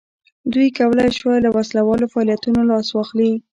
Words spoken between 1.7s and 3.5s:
والو فعالیتونو لاس واخلي.